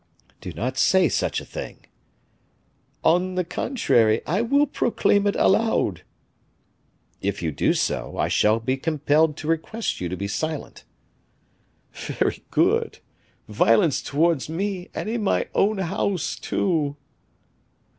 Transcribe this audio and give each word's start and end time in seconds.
"Do 0.41 0.51
not 0.53 0.79
say 0.79 1.07
such 1.09 1.39
a 1.39 1.45
thing." 1.45 1.85
"On 3.03 3.35
the 3.35 3.43
contrary, 3.43 4.23
I 4.25 4.41
will 4.41 4.65
proclaim 4.65 5.27
it 5.27 5.35
aloud." 5.35 6.01
"If 7.21 7.43
you 7.43 7.51
do 7.51 7.75
so, 7.75 8.17
I 8.17 8.27
shall 8.27 8.59
be 8.59 8.77
compelled 8.77 9.37
to 9.37 9.47
request 9.47 10.01
you 10.01 10.09
to 10.09 10.17
be 10.17 10.27
silent." 10.27 10.85
"Very 11.93 12.41
good! 12.49 12.97
Violence 13.47 14.01
towards 14.01 14.49
me, 14.49 14.89
and 14.95 15.07
in 15.07 15.21
my 15.23 15.49
own 15.53 15.77
house, 15.77 16.35
too." 16.35 16.97